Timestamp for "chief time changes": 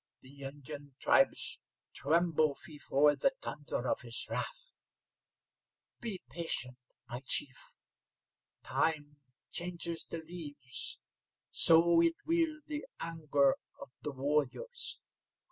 7.23-10.07